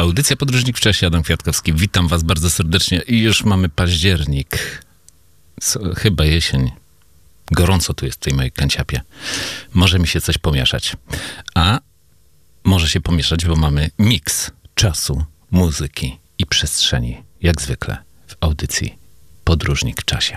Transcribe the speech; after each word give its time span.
Audycja 0.00 0.36
Podróżnik 0.36 0.76
w 0.76 0.80
czasie, 0.80 1.06
Adam 1.06 1.22
Kwiatkowski. 1.22 1.72
Witam 1.72 2.08
was 2.08 2.22
bardzo 2.22 2.50
serdecznie 2.50 3.02
i 3.06 3.18
już 3.18 3.44
mamy 3.44 3.68
październik. 3.68 4.82
Chyba 5.96 6.24
jesień. 6.24 6.70
Gorąco 7.50 7.94
tu 7.94 8.06
jest 8.06 8.18
w 8.18 8.20
tej 8.20 8.34
mojej 8.34 8.52
kanciapie. 8.52 9.00
Może 9.74 9.98
mi 9.98 10.08
się 10.08 10.20
coś 10.20 10.38
pomieszać. 10.38 10.96
A 11.54 11.80
może 12.64 12.88
się 12.88 13.00
pomieszać, 13.00 13.44
bo 13.46 13.56
mamy 13.56 13.90
miks 13.98 14.50
czasu, 14.74 15.24
muzyki 15.50 16.18
i 16.38 16.46
przestrzeni. 16.46 17.22
Jak 17.42 17.62
zwykle 17.62 17.96
w 18.26 18.36
audycji 18.40 18.98
Podróżnik 19.44 20.02
w 20.02 20.04
czasie. 20.04 20.36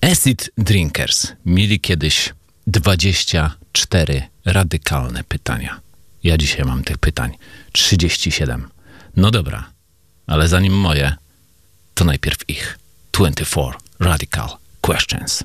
Acid 0.00 0.50
Drinkers 0.58 1.32
mieli 1.46 1.80
kiedyś 1.80 2.34
24 2.66 4.22
radykalne 4.44 5.24
pytania. 5.24 5.87
Ja 6.28 6.36
dzisiaj 6.38 6.64
mam 6.64 6.84
tych 6.84 6.98
pytań 6.98 7.36
37. 7.72 8.68
No 9.16 9.30
dobra, 9.30 9.70
ale 10.26 10.48
zanim 10.48 10.72
moje, 10.72 11.16
to 11.94 12.04
najpierw 12.04 12.38
ich 12.48 12.78
24 13.12 13.72
Radical 14.00 14.48
Questions. 14.80 15.44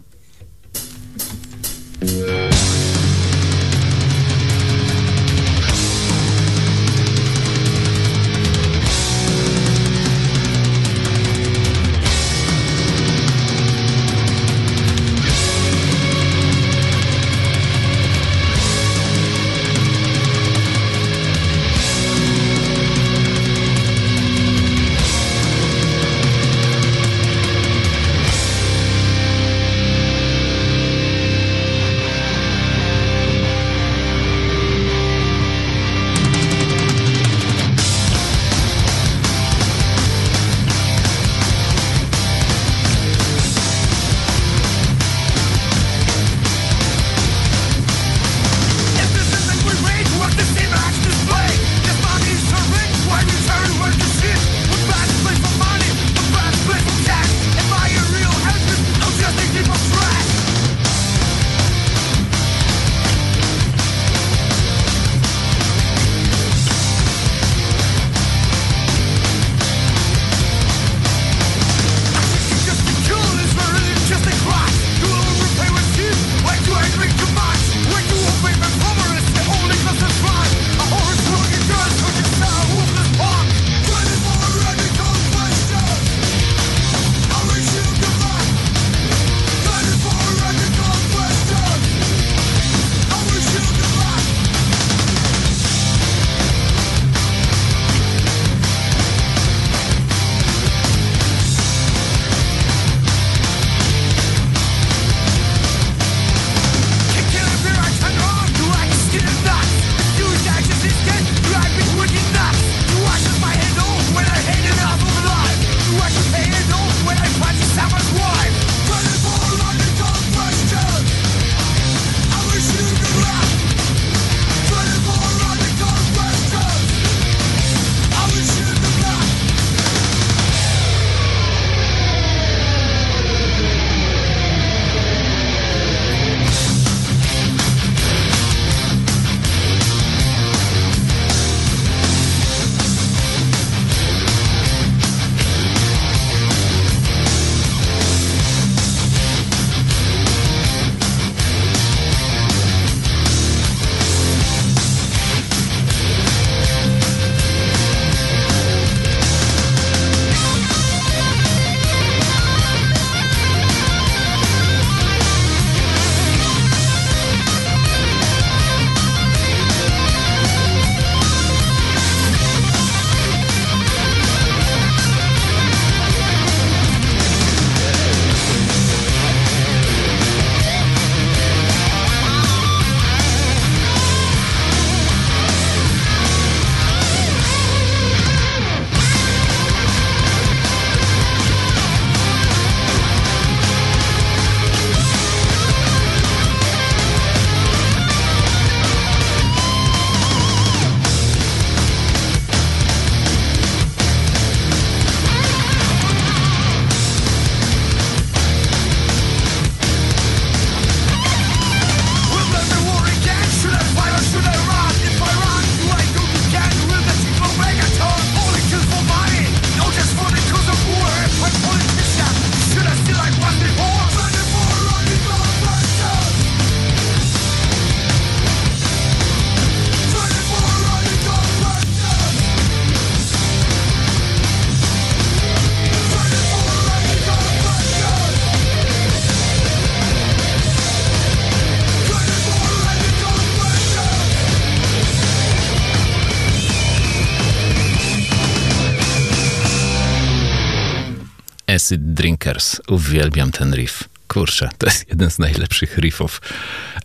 Drinkers. 252.23 252.81
Uwielbiam 252.87 253.52
ten 253.52 253.73
riff. 253.75 254.03
Kurczę, 254.28 254.70
to 254.78 254.85
jest 254.85 255.09
jeden 255.09 255.31
z 255.31 255.40
najlepszych 255.40 255.97
riffów 255.97 256.41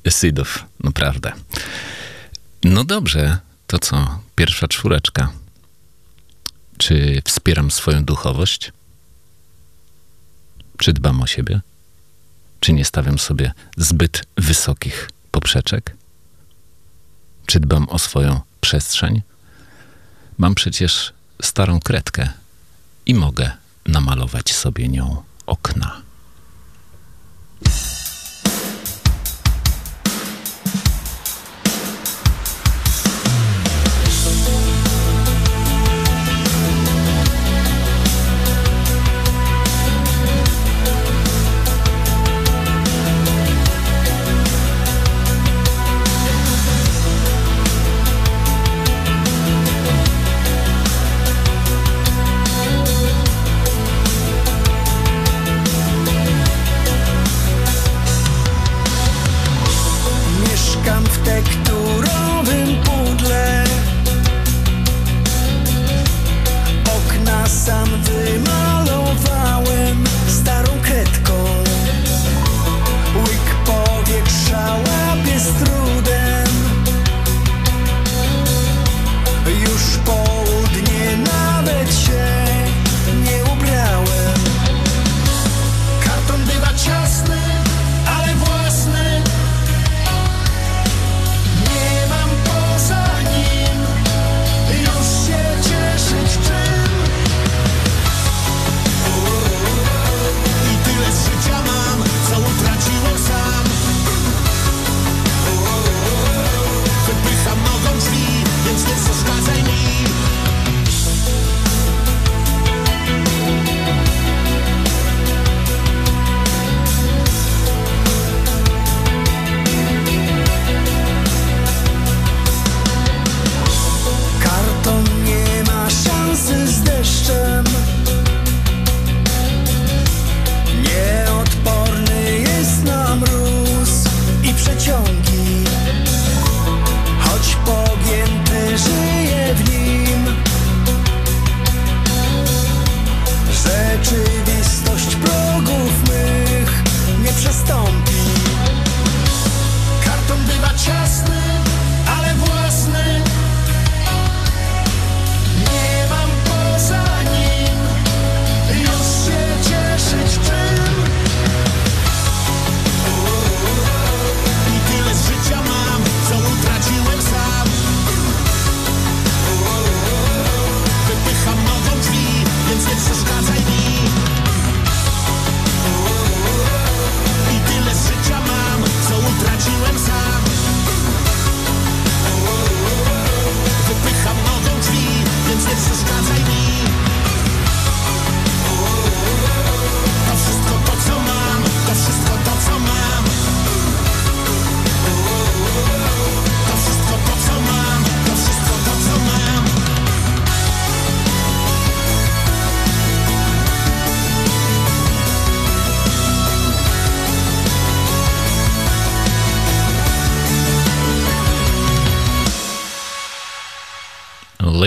Acidów, 0.06 0.64
naprawdę. 0.84 1.32
No 2.64 2.84
dobrze, 2.84 3.38
to 3.66 3.78
co? 3.78 4.20
Pierwsza 4.36 4.68
czwóreczka. 4.68 5.32
Czy 6.76 7.22
wspieram 7.24 7.70
swoją 7.70 8.04
duchowość? 8.04 8.72
Czy 10.76 10.92
dbam 10.92 11.22
o 11.22 11.26
siebie? 11.26 11.60
Czy 12.60 12.72
nie 12.72 12.84
stawiam 12.84 13.18
sobie 13.18 13.52
zbyt 13.76 14.26
wysokich 14.36 15.10
poprzeczek? 15.30 15.96
Czy 17.46 17.60
dbam 17.60 17.88
o 17.88 17.98
swoją 17.98 18.40
przestrzeń? 18.60 19.22
Mam 20.38 20.54
przecież 20.54 21.12
starą 21.42 21.80
kredkę 21.80 22.28
i 23.06 23.14
mogę 23.14 23.50
namalować 23.88 24.54
sobie 24.54 24.88
nią 24.88 25.22
okna. 25.46 26.02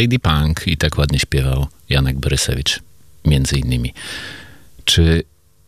Lady 0.01 0.19
Punk 0.19 0.67
i 0.67 0.77
tak 0.77 0.97
ładnie 0.97 1.19
śpiewał 1.19 1.67
Janek 1.89 2.19
Borysewicz, 2.19 2.79
między 3.25 3.57
innymi. 3.57 3.93
Czy 4.85 5.23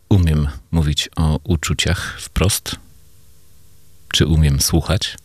umiem 0.09 0.47
mówić 0.71 1.09
o 1.15 1.39
uczuciach 1.43 2.21
wprost? 2.21 2.75
Czy 4.13 4.25
umiem 4.25 4.61
słuchać? 4.61 5.17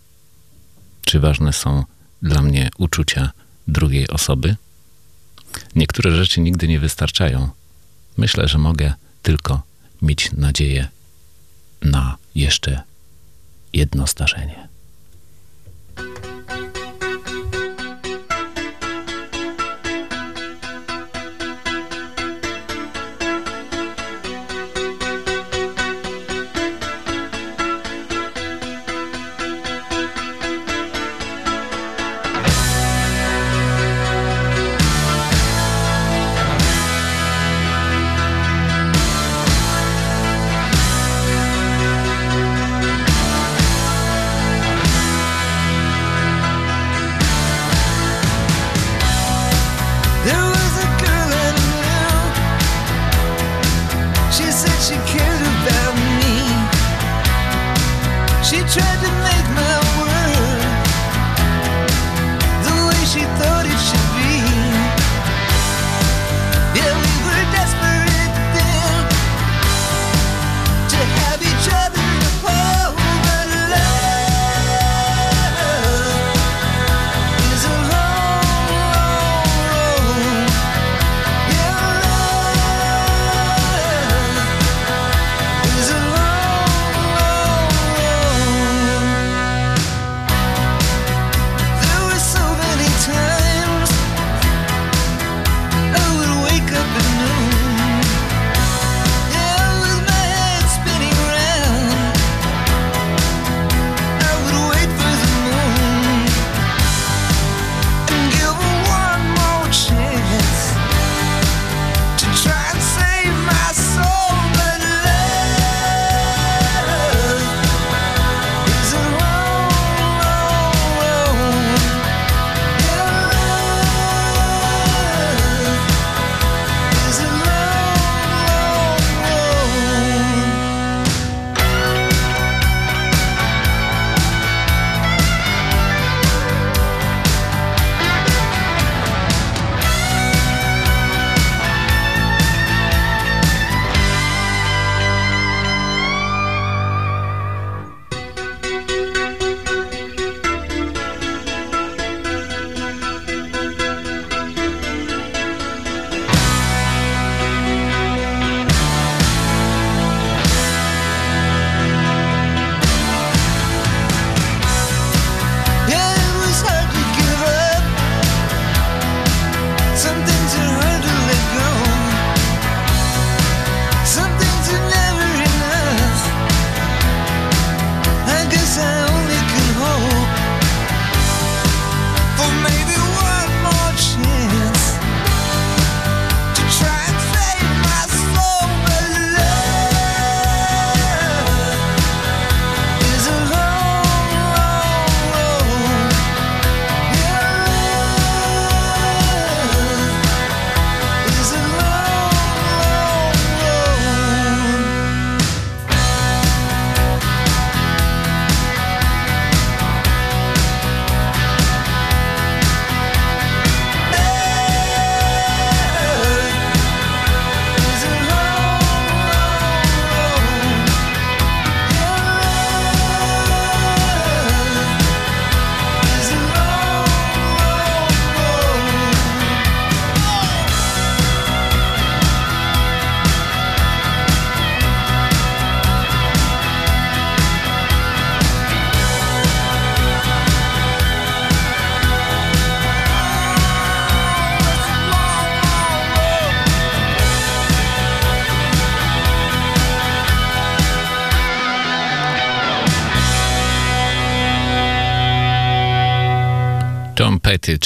Czy 1.05 1.21
ważne 1.21 1.53
są 1.53 1.85
dla 2.23 2.43
mnie 2.43 2.71
uczucia 2.79 3.31
drugiej 3.69 4.09
osoby? 4.09 4.57
Niektóre 5.75 6.17
rzeczy 6.17 6.41
nigdy 6.41 6.69
nie 6.69 6.81
wystarczają. 6.81 7.49
Myślę, 8.17 8.49
że 8.49 8.59
mogę 8.59 8.95
tylko 9.23 9.63
mieć 10.03 10.33
nadzieję 10.33 10.89
na 11.83 12.17
jeszcze 12.35 12.83
jedno 13.73 14.07
zdarzenie. 14.07 14.68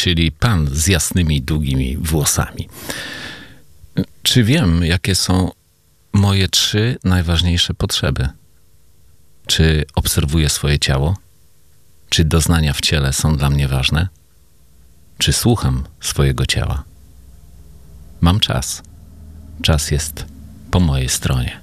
Czyli 0.03 0.33
pan 0.33 0.69
z 0.73 0.87
jasnymi, 0.87 1.43
długimi 1.43 1.97
włosami. 1.97 2.69
Czy 4.23 4.45
wiem, 4.45 4.85
jakie 4.85 5.15
są 5.15 5.51
moje 6.13 6.49
trzy 6.49 6.99
najważniejsze 7.05 7.75
potrzeby? 7.75 8.29
Czy 9.47 9.85
obserwuję 9.95 10.49
swoje 10.49 10.79
ciało? 10.79 11.17
Czy 12.09 12.25
doznania 12.25 12.73
w 12.73 12.81
ciele 12.81 13.13
są 13.13 13.37
dla 13.37 13.51
mnie 13.51 13.69
ważne? 13.69 14.09
Czy 15.19 15.33
słucham 15.33 15.85
swojego 16.01 16.47
ciała? 16.47 16.83
Mam 18.21 18.41
czas. 18.41 18.83
Czas 19.63 19.91
jest 19.91 20.25
po 20.71 20.81
mojej 20.81 21.09
stronie. 21.09 21.61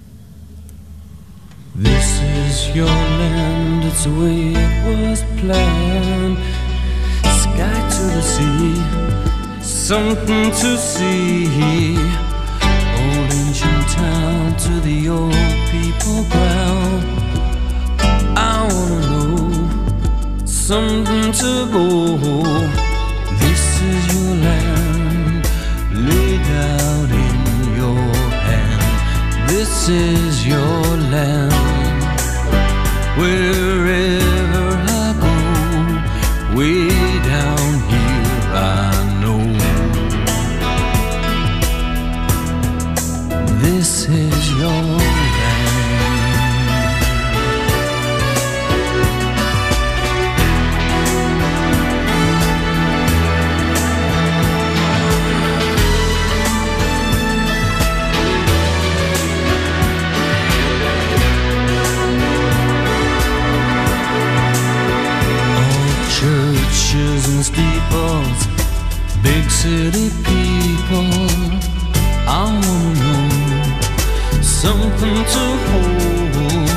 This 1.84 2.08
is 2.50 2.75
your 2.75 2.89
land, 3.19 3.86
it's 3.86 4.03
the 4.03 4.10
way 4.10 4.51
it 4.51 5.10
was 5.10 5.24
planned. 5.41 6.68
Sky 7.59 7.81
to 7.95 8.03
the 8.15 8.21
sea, 8.21 8.75
something 9.61 10.49
to 10.61 10.77
see. 10.77 11.97
Old 13.01 13.29
ancient 13.41 13.85
town 13.89 14.55
to 14.63 14.73
the 14.79 15.09
old 15.09 15.33
people 15.69 16.23
ground. 16.31 17.03
I 18.37 18.65
wanna 18.71 19.01
know 19.11 20.45
something 20.45 21.33
to 21.43 21.51
go. 21.75 21.87
This 23.43 23.63
is 23.91 24.01
your 24.13 24.31
land, 24.47 25.43
laid 26.07 26.45
out 26.71 27.09
in 27.25 27.39
your 27.81 28.07
hand. 28.47 29.49
This 29.49 29.89
is 29.89 30.47
your 30.47 30.83
land. 31.11 31.53
Wherever 33.17 33.83
I 34.05 34.28
city 69.61 70.07
people. 70.23 71.11
I 72.25 72.43
wanna 72.63 73.01
know 73.01 74.41
something 74.41 75.19
to 75.33 75.45
hold. 75.67 76.69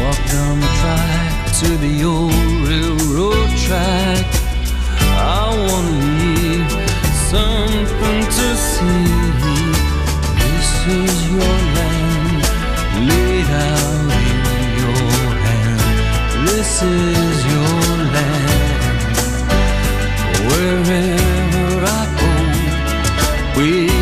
Walk 0.00 0.20
down 0.34 0.54
the 0.64 0.70
track 0.80 1.30
to 1.60 1.68
the 1.84 1.94
old 2.12 2.34
railroad 2.66 3.50
track. 3.66 4.26
I 5.14 5.46
wanna 5.66 5.96
leave 6.10 6.72
something 7.30 8.20
to 8.38 8.46
see. 8.70 9.06
This 10.42 10.70
is 11.02 11.14
your 11.30 11.56
land, 11.76 12.42
laid 13.08 13.48
out 13.68 14.10
in 14.26 14.66
your 14.82 15.06
hand. 15.46 15.80
This 16.48 16.72
is 16.82 17.36
your 17.52 17.78
land. 18.14 18.46
Go, 20.88 21.15
way 23.56 23.95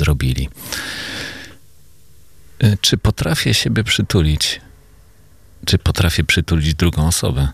zrobili. 0.00 0.48
Y, 2.64 2.78
czy 2.80 2.96
potrafię 2.96 3.54
siebie 3.54 3.84
przytulić? 3.84 4.60
Czy 5.66 5.78
potrafię 5.78 6.24
przytulić 6.24 6.74
drugą 6.74 7.06
osobę? 7.06 7.48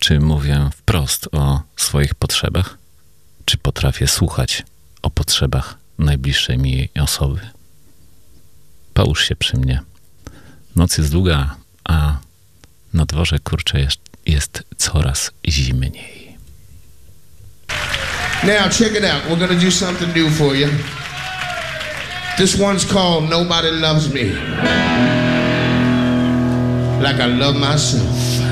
Czy 0.00 0.20
mówię 0.20 0.70
wprost 0.76 1.28
o 1.32 1.62
swoich 1.76 2.14
potrzebach? 2.14 2.78
Czy 3.44 3.58
potrafię 3.58 4.06
słuchać 4.06 4.62
o 5.02 5.10
potrzebach 5.10 5.78
najbliższej 5.98 6.58
mi 6.58 6.88
osoby? 7.00 7.40
Połóż 8.94 9.24
się 9.28 9.36
przy 9.36 9.56
mnie. 9.56 9.80
Noc 10.76 10.98
jest 10.98 11.10
długa, 11.10 11.56
a 11.84 12.16
na 12.92 13.04
dworze 13.04 13.38
kurczę 13.38 13.80
jest, 13.80 14.00
jest 14.26 14.62
coraz 14.76 15.30
zimniej. 15.48 16.38
Now 18.42 18.78
check 18.78 18.96
it 18.96 19.04
out. 19.04 19.22
We're 19.28 19.38
gonna 19.38 19.60
do 19.60 19.70
something 19.70 20.16
new 20.16 20.38
for 20.38 20.56
you. 20.56 20.68
This 22.38 22.58
one's 22.58 22.84
called 22.84 23.28
Nobody 23.28 23.70
Loves 23.70 24.12
Me. 24.12 24.32
Like 27.00 27.16
I 27.20 27.26
love 27.26 27.56
myself. 27.56 28.42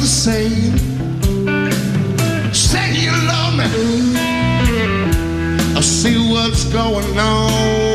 the 0.00 0.06
same. 0.06 0.78
Say 2.52 2.94
you 2.94 3.10
love 3.10 3.56
me. 3.56 3.64
I 5.76 5.80
see 5.80 6.18
what's 6.30 6.64
going 6.64 7.18
on. 7.18 7.87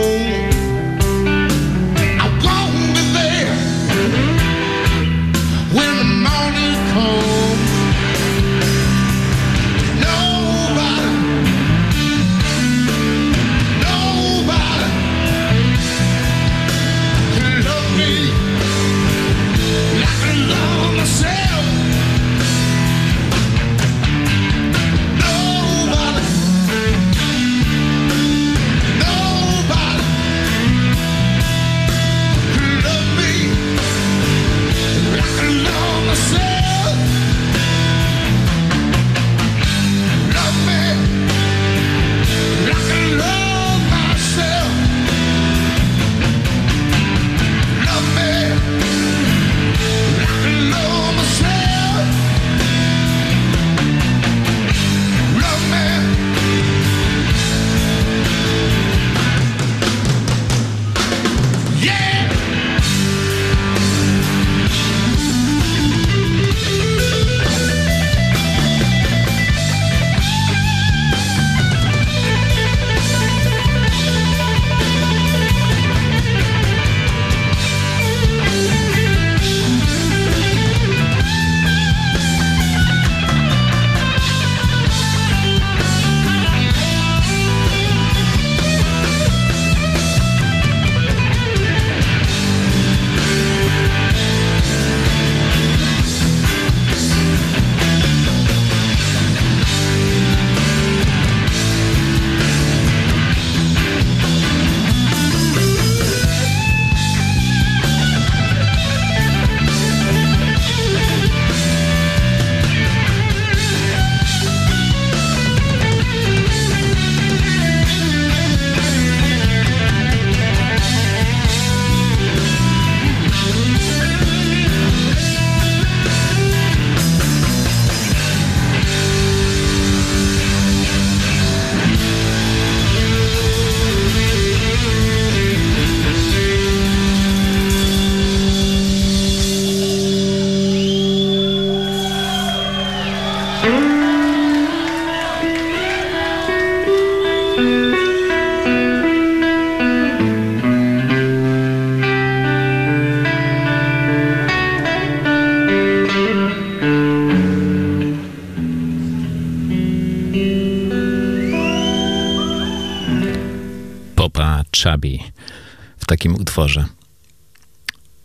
takim 166.23 166.41
utworze. 166.41 166.85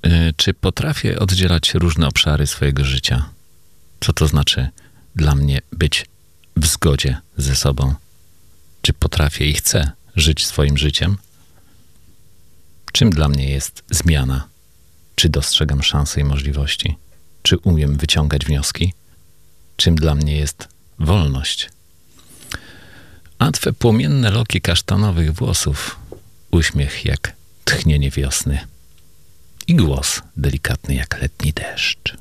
Y, 0.07 0.35
czy 0.37 0.55
potrafię 0.55 1.19
oddzielać 1.19 1.75
różne 1.75 2.07
obszary 2.07 2.47
swojego 2.47 2.85
życia? 2.85 3.29
Co 4.01 4.13
to 4.13 4.27
znaczy 4.27 4.69
dla 5.17 5.35
mnie 5.35 5.61
być 5.73 6.07
w 6.57 6.67
zgodzie 6.67 7.17
ze 7.37 7.55
sobą? 7.55 7.95
Czy 8.83 8.93
potrafię 8.93 9.47
i 9.47 9.55
chcę 9.55 9.91
żyć 10.17 10.47
swoim 10.47 10.79
życiem? 10.79 11.17
Czym 12.93 13.11
dla 13.11 13.29
mnie 13.29 13.51
jest 13.51 13.85
zmiana? 13.91 14.49
Czy 15.15 15.29
dostrzegam 15.29 15.83
szanse 15.83 16.21
i 16.21 16.25
możliwości? 16.25 16.97
Czy 17.43 17.59
umiem 17.59 17.97
wyciągać 17.97 18.45
wnioski? 18.45 18.93
Czym 19.77 19.95
dla 19.95 20.15
mnie 20.15 20.37
jest 20.37 20.69
wolność? 20.99 21.71
A 23.39 23.51
twe 23.51 23.73
płomienne 23.73 24.31
loki 24.31 24.61
kasztanowych 24.61 25.35
włosów, 25.35 25.97
uśmiech 26.51 27.05
jak 27.05 27.38
tchnienie 27.69 28.11
wiosny 28.11 28.59
i 29.67 29.75
głos 29.75 30.23
delikatny 30.37 30.95
jak 30.95 31.23
letni 31.23 31.53
deszcz. 31.53 32.17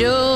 Joe. 0.00 0.29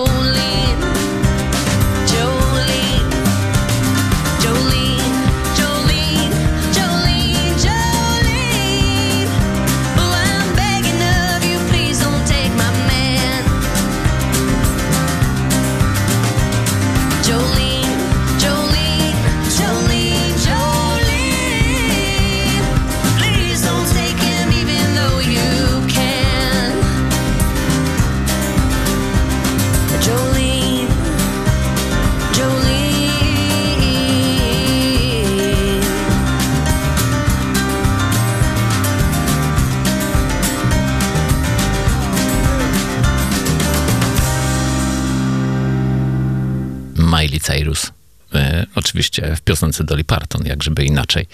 Piosence 49.65 49.85
Dolly 49.85 50.05
Parton, 50.05 50.47
jak 50.47 50.63
żeby 50.63 50.85
inaczej. 50.85 51.27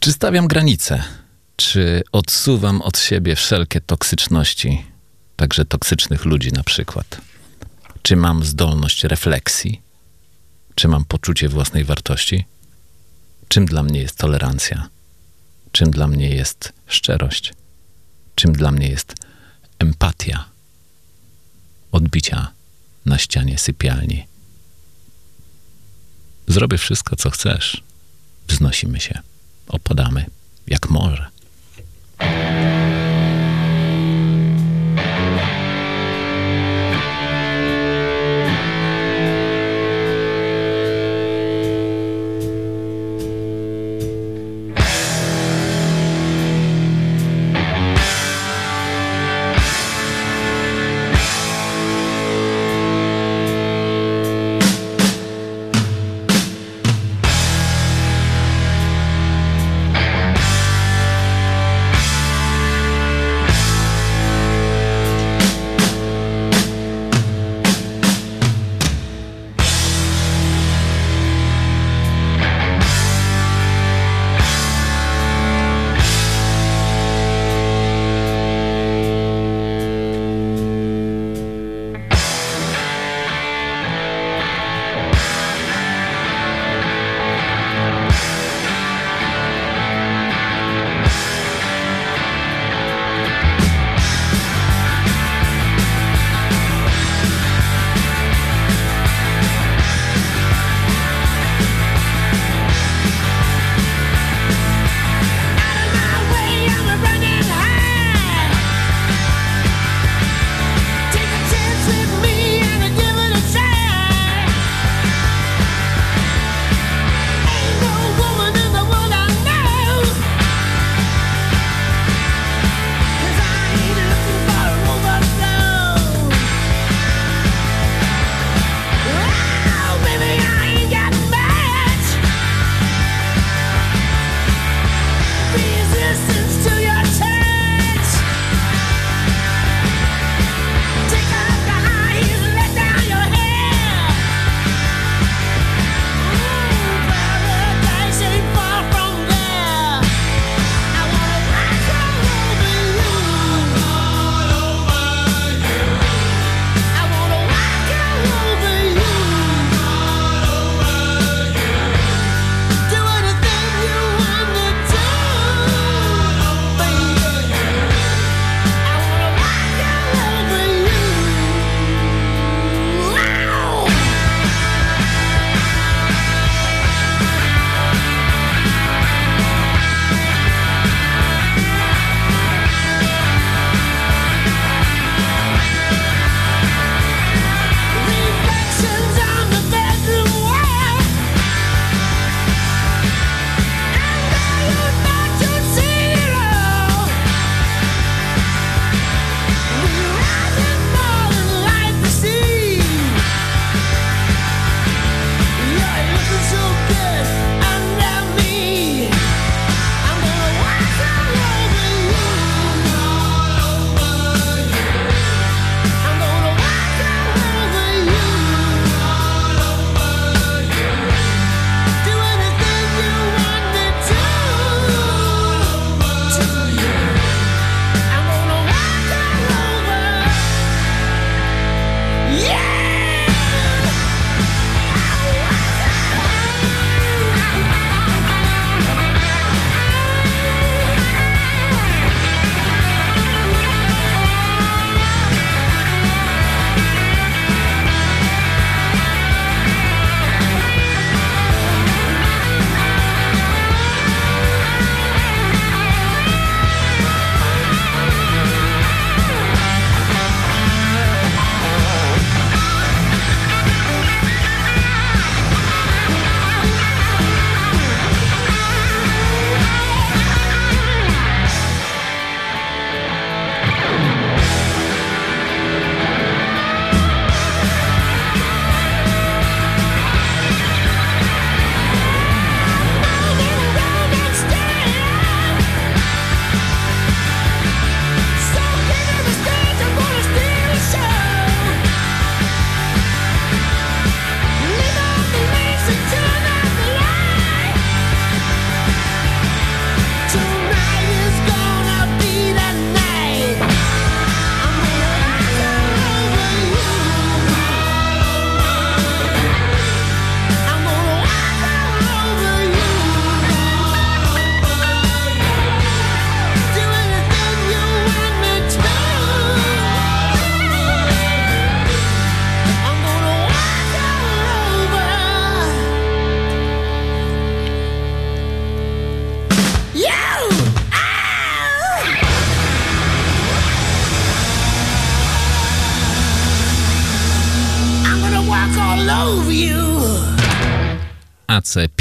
Czy 0.00 0.12
stawiam 0.12 0.48
granice? 0.48 1.02
Czy 1.56 2.02
odsuwam 2.12 2.82
od 2.82 2.98
siebie 2.98 3.36
wszelkie 3.36 3.80
toksyczności, 3.80 4.84
także 5.36 5.64
toksycznych 5.64 6.24
ludzi 6.24 6.52
na 6.52 6.62
przykład? 6.62 7.20
Czy 8.02 8.16
mam 8.16 8.44
zdolność 8.44 9.04
refleksji? 9.04 9.80
Czy 10.74 10.88
mam 10.88 11.04
poczucie 11.04 11.48
własnej 11.48 11.84
wartości? 11.84 12.44
Czym 13.48 13.66
dla 13.66 13.82
mnie 13.82 14.00
jest 14.00 14.16
tolerancja? 14.16 14.88
Czym 15.72 15.90
dla 15.90 16.06
mnie 16.08 16.28
jest 16.28 16.72
szczerość? 16.86 17.52
Czym 18.34 18.52
dla 18.52 18.70
mnie 18.70 18.88
jest 18.88 19.14
empatia? 19.78 20.44
Odbicia 21.92 22.52
na 23.06 23.18
ścianie 23.18 23.58
sypialni. 23.58 24.29
Zrobię 26.50 26.78
wszystko, 26.78 27.16
co 27.16 27.30
chcesz. 27.30 27.82
Wznosimy 28.48 29.00
się, 29.00 29.18
opadamy, 29.68 30.26
jak 30.66 30.90
morze. 30.90 31.26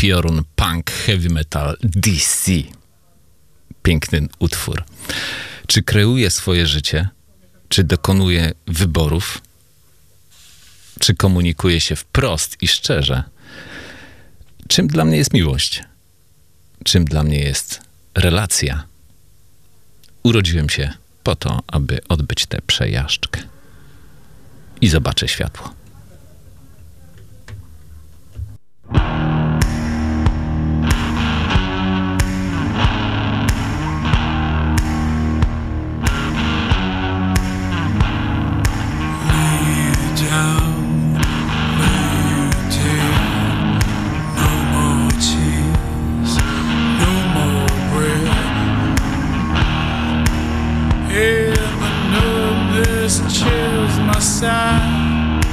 Piorun 0.10 0.44
Punk 0.56 0.92
Heavy 0.92 1.30
Metal 1.30 1.78
DC. 1.84 2.52
Piękny 3.84 4.28
utwór. 4.40 4.84
Czy 5.68 5.84
kreuje 5.84 6.30
swoje 6.30 6.68
życie? 6.68 7.10
Czy 7.68 7.84
dokonuje 7.84 8.52
wyborów? 8.68 9.42
Czy 11.00 11.16
komunikuje 11.16 11.82
się 11.82 11.96
wprost 11.96 12.58
i 12.62 12.68
szczerze? 12.68 13.24
Czym 14.68 14.88
dla 14.88 15.06
mnie 15.06 15.18
jest 15.18 15.34
miłość? 15.34 15.84
Czym 16.84 17.06
dla 17.06 17.24
mnie 17.24 17.40
jest 17.40 17.82
relacja? 18.16 18.84
Urodziłem 20.24 20.70
się 20.70 20.94
po 21.24 21.36
to, 21.36 21.60
aby 21.68 22.00
odbyć 22.10 22.46
tę 22.46 22.62
przejażdżkę. 22.68 23.42
I 24.82 24.90
zobaczę 24.90 25.28
światło. 25.28 25.74
Side. 54.20 55.44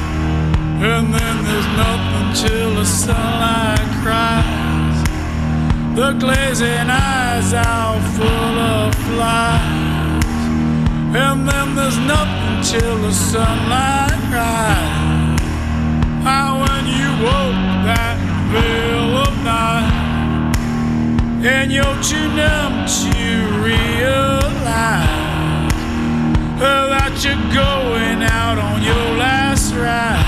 And 0.83 1.15
then 1.15 1.45
there's 1.45 1.67
nothing 1.77 2.49
till 2.49 2.75
the 2.75 2.85
sunlight 2.85 3.89
cries. 4.03 4.99
The 5.97 6.13
glazing 6.19 6.91
eyes 6.91 7.55
are 7.55 8.01
full 8.17 8.59
of 8.59 8.95
flies. 8.95 10.25
And 11.17 11.49
then 11.49 11.75
there's 11.75 11.99
nothing 11.99 12.63
till 12.63 12.99
the 12.99 13.13
sunlight 13.13 14.21
rise. 14.35 15.41
How 16.23 16.59
when 16.61 16.87
you 16.87 17.11
woke 17.25 17.63
that 17.89 18.19
veil 18.53 19.17
of 19.27 19.35
night, 19.45 20.57
and 21.47 21.71
you're 21.73 22.03
too 22.03 22.29
numb 22.35 22.87
to 22.87 23.17
realize 23.65 25.17
that 26.59 27.06
you're 27.25 27.35
going 27.53 28.23
out 28.23 28.59
on 28.59 28.83
your 28.83 29.17
last 29.17 29.73
ride. 29.75 30.26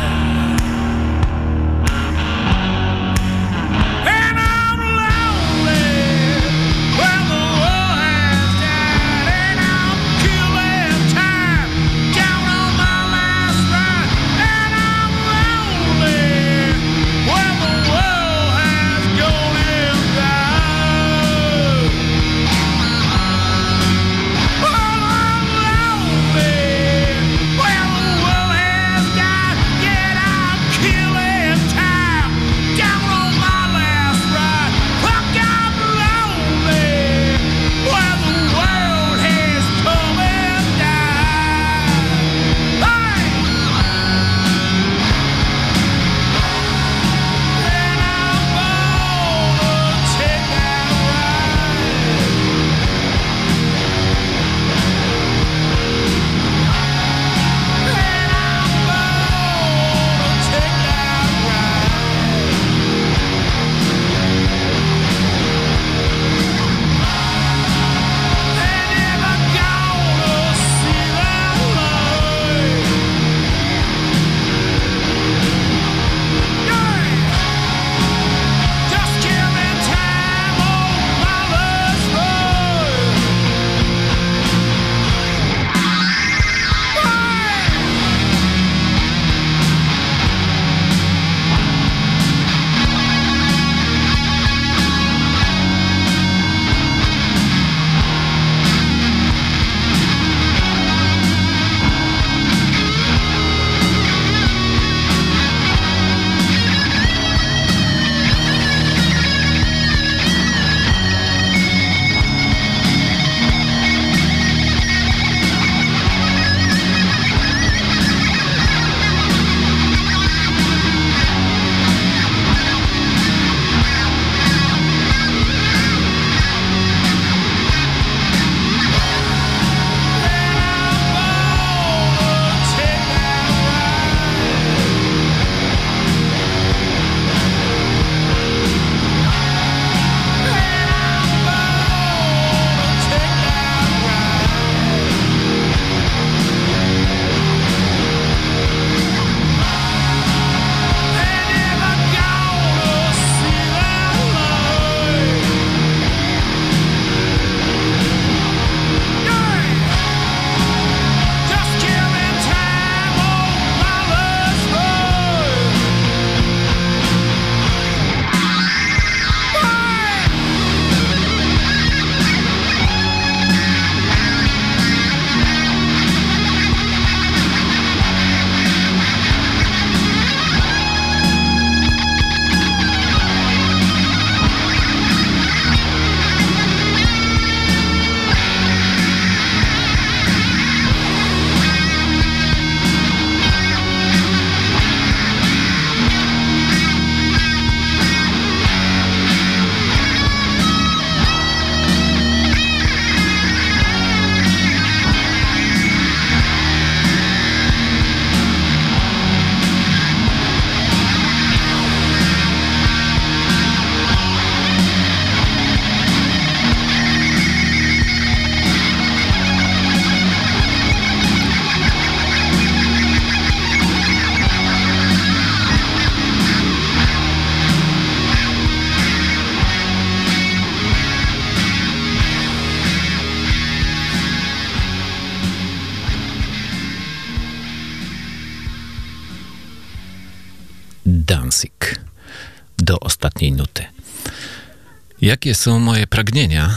Jakie 245.28 245.54
są 245.54 245.78
moje 245.78 246.06
pragnienia 246.06 246.70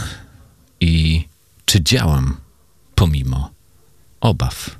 i 0.80 1.24
czy 1.64 1.82
działam 1.82 2.36
pomimo 2.94 3.50
obaw? 4.20 4.76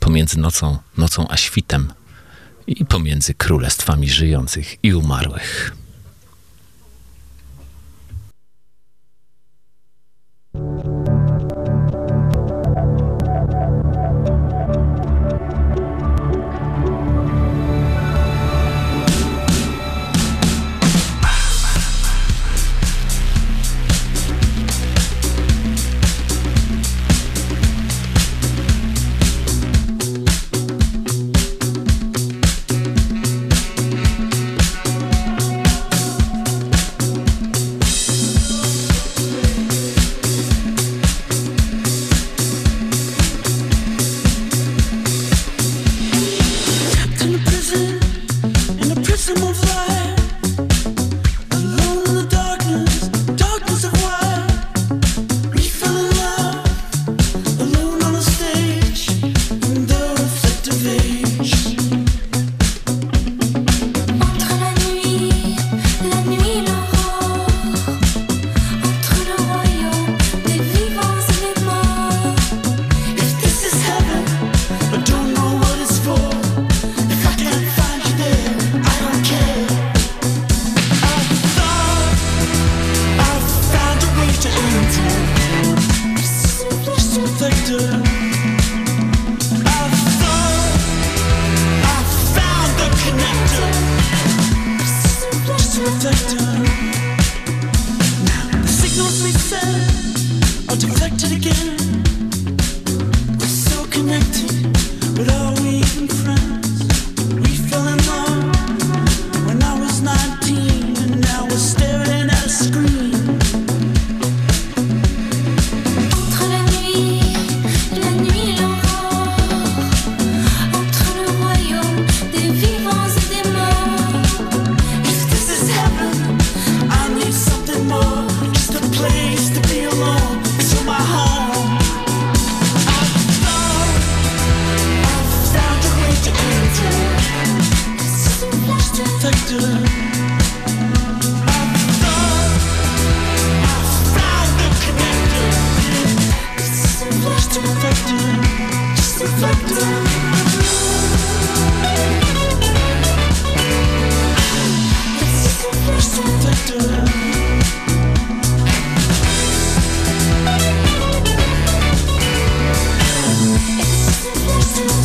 Pomiędzy 0.00 0.38
nocą, 0.38 0.78
nocą 0.96 1.26
a 1.28 1.36
świtem 1.36 1.92
i 2.66 2.84
pomiędzy 2.84 3.34
królestwami 3.34 4.10
żyjących 4.10 4.84
i 4.84 4.94
umarłych. 4.94 5.76
thank 10.54 10.84
you 10.84 11.01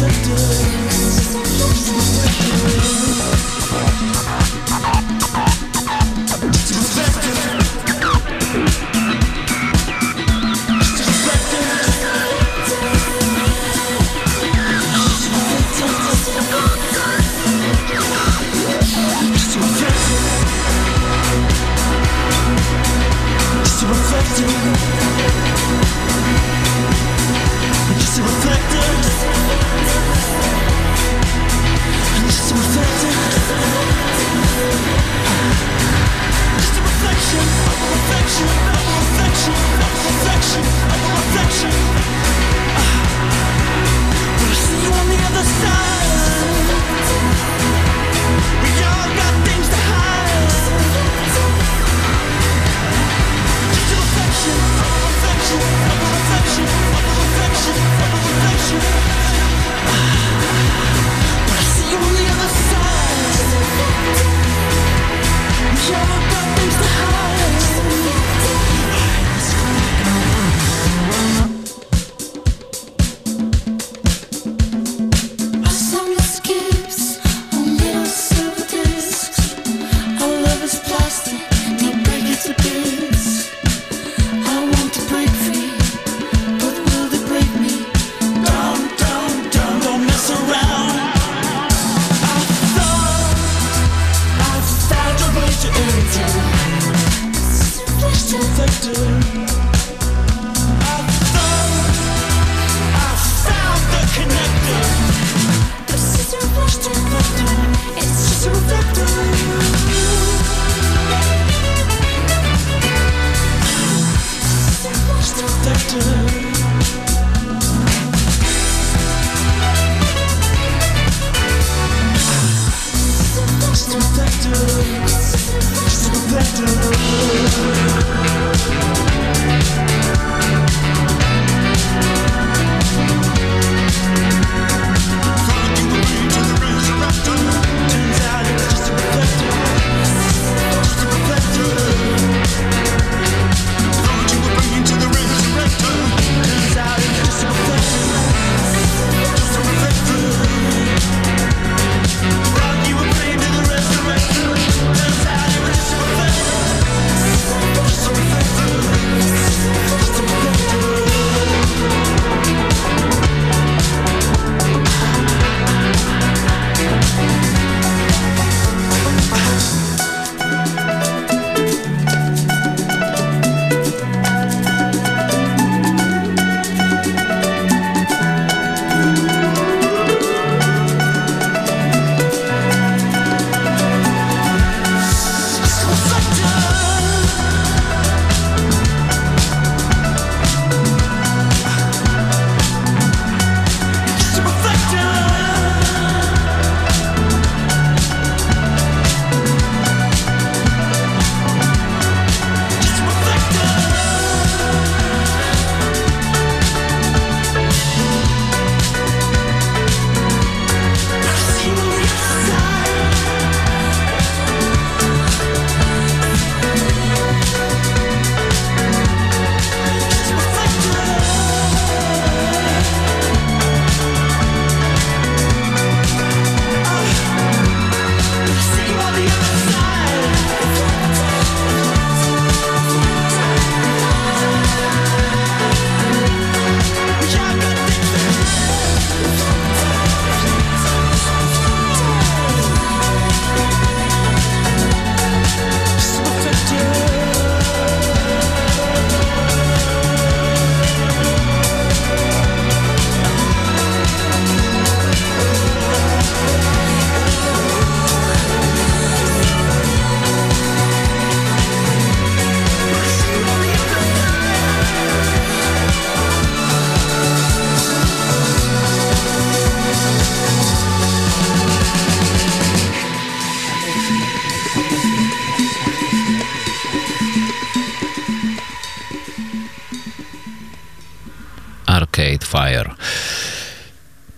do 0.07 0.33
it. 0.33 0.87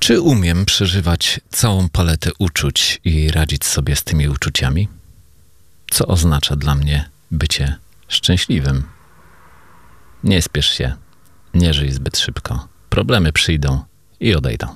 Czy 0.09 0.21
umiem 0.21 0.65
przeżywać 0.65 1.39
całą 1.49 1.89
paletę 1.89 2.31
uczuć 2.39 3.01
i 3.03 3.31
radzić 3.31 3.65
sobie 3.65 3.95
z 3.95 4.03
tymi 4.03 4.29
uczuciami? 4.29 4.87
Co 5.91 6.07
oznacza 6.07 6.55
dla 6.55 6.75
mnie 6.75 7.09
bycie 7.31 7.75
szczęśliwym? 8.07 8.83
Nie 10.23 10.41
spiesz 10.41 10.69
się, 10.69 10.95
nie 11.53 11.73
żyj 11.73 11.91
zbyt 11.91 12.17
szybko. 12.17 12.67
Problemy 12.89 13.33
przyjdą 13.33 13.81
i 14.19 14.35
odejdą. 14.35 14.67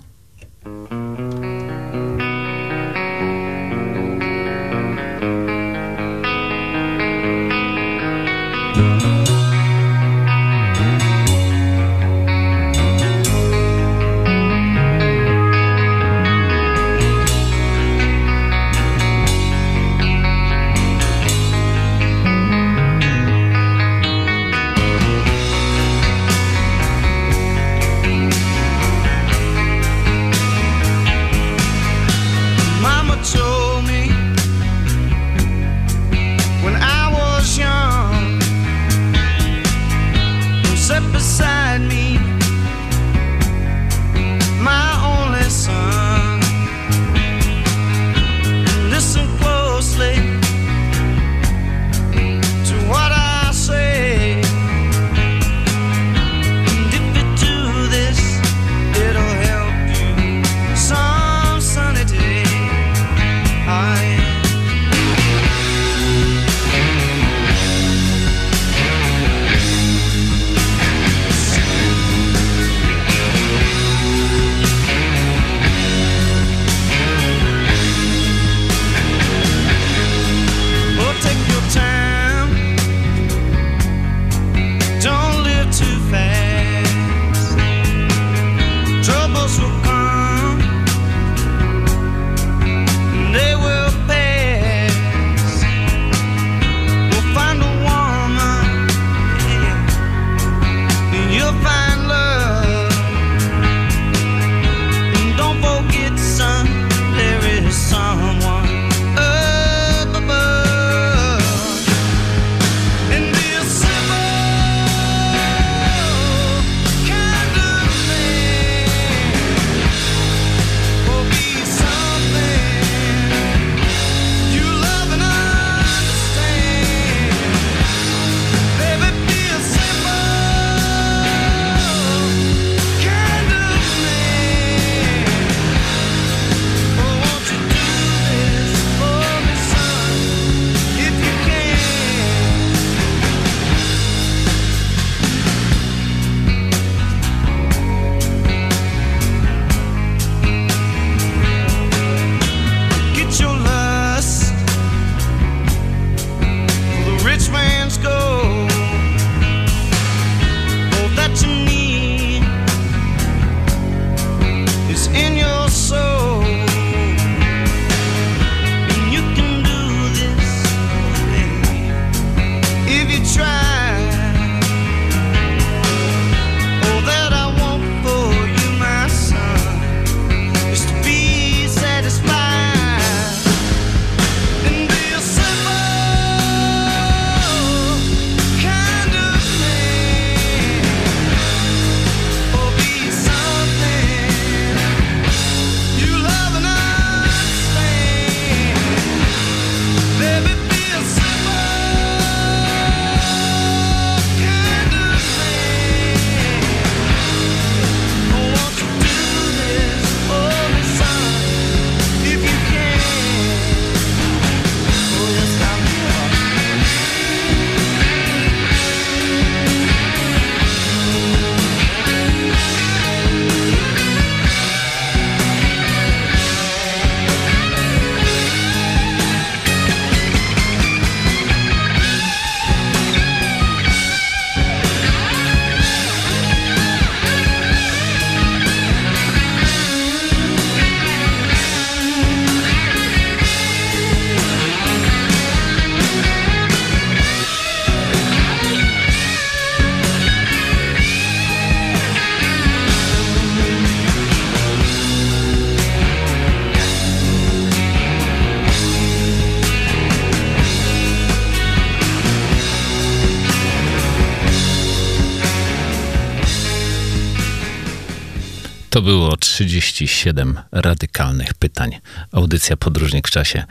To 268.93 269.01
było 269.01 269.37
37 269.37 270.59
radykalnych 270.71 271.53
pytań. 271.53 271.99
Audycja 272.31 272.77
Podróżnik 272.77 273.27
w 273.27 273.31
czasie. 273.31 273.63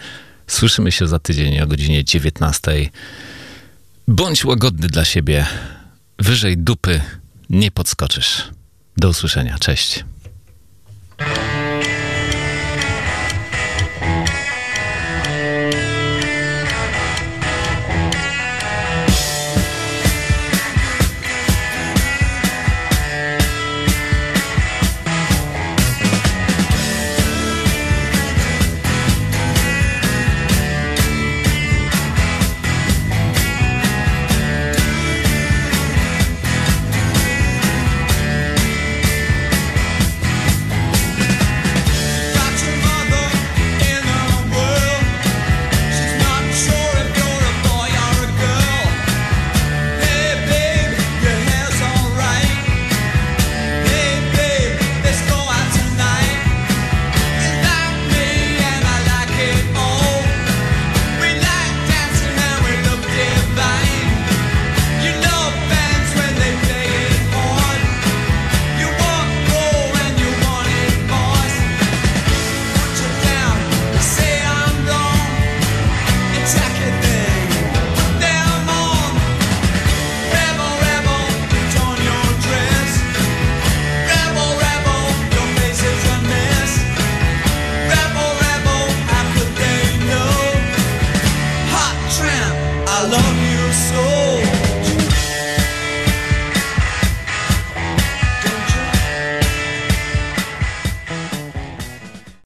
Słyszymy 0.47 0.93
się 0.93 1.07
za 1.07 1.19
tydzień 1.19 1.61
o 1.61 1.67
godzinie 1.67 2.05
19. 2.05 2.91
Bądź 4.09 4.45
łagodny 4.45 4.89
dla 4.89 5.05
siebie. 5.05 5.47
Wyżej 6.19 6.59
dupy 6.59 7.01
nie 7.51 7.71
podskoczysz. 7.71 8.49
Do 8.97 9.09
usłyszenia. 9.09 9.59
Cześć. 9.59 10.05